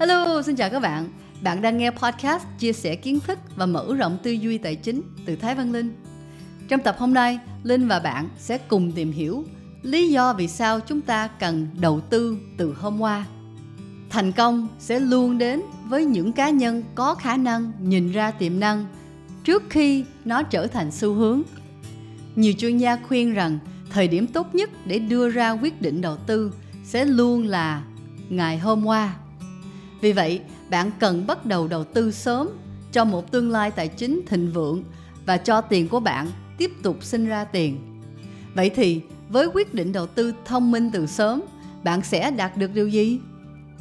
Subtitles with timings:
[0.00, 1.08] Hello, xin chào các bạn.
[1.42, 5.02] Bạn đang nghe podcast chia sẻ kiến thức và mở rộng tư duy tài chính
[5.26, 5.94] từ Thái Văn Linh.
[6.68, 9.44] Trong tập hôm nay, Linh và bạn sẽ cùng tìm hiểu
[9.82, 13.26] lý do vì sao chúng ta cần đầu tư từ hôm qua.
[14.10, 18.60] Thành công sẽ luôn đến với những cá nhân có khả năng nhìn ra tiềm
[18.60, 18.86] năng
[19.44, 21.42] trước khi nó trở thành xu hướng.
[22.36, 23.58] Nhiều chuyên gia khuyên rằng
[23.90, 26.52] thời điểm tốt nhất để đưa ra quyết định đầu tư
[26.84, 27.82] sẽ luôn là
[28.28, 29.16] ngày hôm qua.
[30.00, 30.40] Vì vậy,
[30.70, 32.48] bạn cần bắt đầu đầu tư sớm
[32.92, 34.84] cho một tương lai tài chính thịnh vượng
[35.26, 37.78] và cho tiền của bạn tiếp tục sinh ra tiền.
[38.54, 41.42] Vậy thì, với quyết định đầu tư thông minh từ sớm,
[41.84, 43.20] bạn sẽ đạt được điều gì?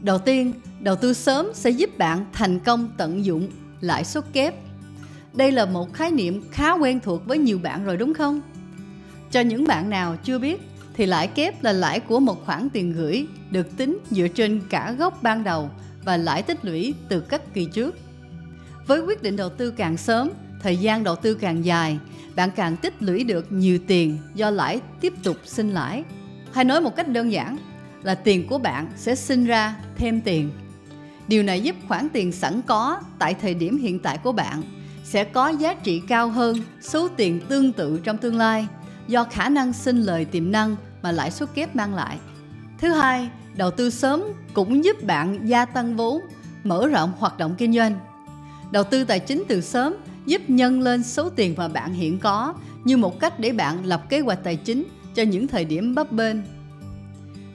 [0.00, 3.48] Đầu tiên, đầu tư sớm sẽ giúp bạn thành công tận dụng
[3.80, 4.54] lãi suất kép.
[5.32, 8.40] Đây là một khái niệm khá quen thuộc với nhiều bạn rồi đúng không?
[9.30, 10.60] Cho những bạn nào chưa biết
[10.94, 14.92] thì lãi kép là lãi của một khoản tiền gửi được tính dựa trên cả
[14.98, 15.70] gốc ban đầu
[16.04, 17.98] và lãi tích lũy từ các kỳ trước.
[18.86, 20.30] Với quyết định đầu tư càng sớm,
[20.62, 21.98] thời gian đầu tư càng dài,
[22.36, 26.04] bạn càng tích lũy được nhiều tiền do lãi tiếp tục sinh lãi.
[26.52, 27.56] Hay nói một cách đơn giản
[28.02, 30.50] là tiền của bạn sẽ sinh ra thêm tiền.
[31.28, 34.62] Điều này giúp khoản tiền sẵn có tại thời điểm hiện tại của bạn
[35.04, 38.66] sẽ có giá trị cao hơn số tiền tương tự trong tương lai
[39.08, 42.18] do khả năng sinh lời tiềm năng mà lãi suất kép mang lại.
[42.82, 46.20] Thứ hai, đầu tư sớm cũng giúp bạn gia tăng vốn,
[46.64, 47.98] mở rộng hoạt động kinh doanh.
[48.70, 49.94] Đầu tư tài chính từ sớm
[50.26, 54.02] giúp nhân lên số tiền mà bạn hiện có như một cách để bạn lập
[54.08, 56.36] kế hoạch tài chính cho những thời điểm bấp bênh.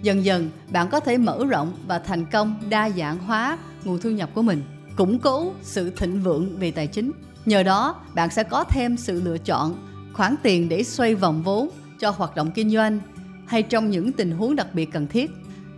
[0.02, 4.10] Dần dần, bạn có thể mở rộng và thành công đa dạng hóa nguồn thu
[4.10, 4.64] nhập của mình,
[4.96, 7.12] củng cố sự thịnh vượng về tài chính.
[7.46, 9.76] Nhờ đó, bạn sẽ có thêm sự lựa chọn
[10.14, 13.00] khoản tiền để xoay vòng vốn cho hoạt động kinh doanh
[13.48, 15.32] hay trong những tình huống đặc biệt cần thiết.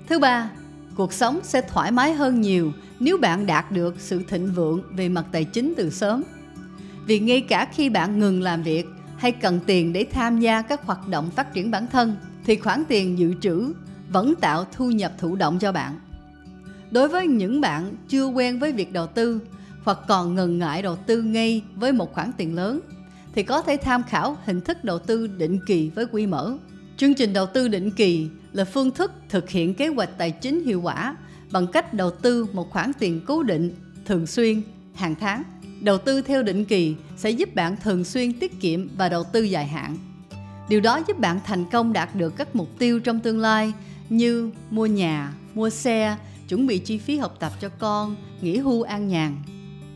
[0.07, 0.49] Thứ ba,
[0.95, 5.09] cuộc sống sẽ thoải mái hơn nhiều nếu bạn đạt được sự thịnh vượng về
[5.09, 6.23] mặt tài chính từ sớm.
[7.05, 8.85] Vì ngay cả khi bạn ngừng làm việc
[9.17, 12.83] hay cần tiền để tham gia các hoạt động phát triển bản thân thì khoản
[12.87, 13.73] tiền dự trữ
[14.09, 15.99] vẫn tạo thu nhập thụ động cho bạn.
[16.91, 19.41] Đối với những bạn chưa quen với việc đầu tư
[19.83, 22.79] hoặc còn ngần ngại đầu tư ngay với một khoản tiền lớn
[23.35, 26.57] thì có thể tham khảo hình thức đầu tư định kỳ với quy mở.
[26.99, 30.65] Chương trình đầu tư định kỳ là phương thức thực hiện kế hoạch tài chính
[30.65, 31.15] hiệu quả
[31.51, 34.61] bằng cách đầu tư một khoản tiền cố định thường xuyên
[34.93, 35.43] hàng tháng.
[35.81, 39.43] Đầu tư theo định kỳ sẽ giúp bạn thường xuyên tiết kiệm và đầu tư
[39.43, 39.97] dài hạn.
[40.69, 43.73] Điều đó giúp bạn thành công đạt được các mục tiêu trong tương lai
[44.09, 46.17] như mua nhà, mua xe,
[46.49, 49.35] chuẩn bị chi phí học tập cho con, nghỉ hưu an nhàn.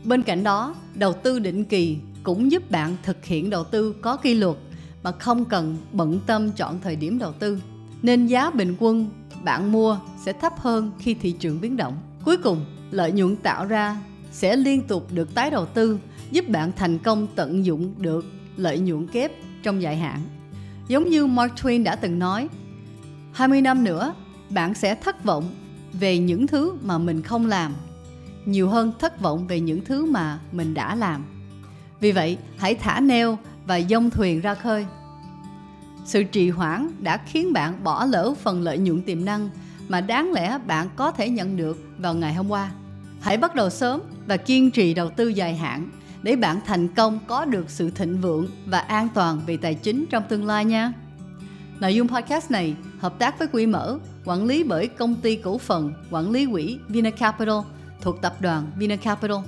[0.04, 4.16] Bên cạnh đó, đầu tư định kỳ cũng giúp bạn thực hiện đầu tư có
[4.16, 4.56] kỷ luật
[5.04, 7.60] mà không cần bận tâm chọn thời điểm đầu tư.
[8.02, 9.10] Nên giá bình quân
[9.44, 11.96] bạn mua sẽ thấp hơn khi thị trường biến động.
[12.24, 13.96] Cuối cùng, lợi nhuận tạo ra
[14.32, 15.98] sẽ liên tục được tái đầu tư,
[16.30, 18.24] giúp bạn thành công tận dụng được
[18.56, 19.32] lợi nhuận kép
[19.62, 20.20] trong dài hạn.
[20.88, 22.48] Giống như Mark Twain đã từng nói,
[23.32, 24.14] 20 năm nữa,
[24.50, 25.44] bạn sẽ thất vọng
[25.92, 27.74] về những thứ mà mình không làm,
[28.44, 31.24] nhiều hơn thất vọng về những thứ mà mình đã làm.
[32.00, 34.86] Vì vậy, hãy thả neo và dông thuyền ra khơi.
[36.04, 39.50] Sự trì hoãn đã khiến bạn bỏ lỡ phần lợi nhuận tiềm năng
[39.88, 42.70] mà đáng lẽ bạn có thể nhận được vào ngày hôm qua.
[43.20, 45.88] Hãy bắt đầu sớm và kiên trì đầu tư dài hạn
[46.22, 50.04] để bạn thành công có được sự thịnh vượng và an toàn về tài chính
[50.10, 50.92] trong tương lai nha.
[51.80, 55.58] Nội dung podcast này hợp tác với quỹ mở, quản lý bởi công ty cổ
[55.58, 57.58] phần quản lý quỹ Vinacapital
[58.00, 59.38] thuộc tập đoàn Vinacapital.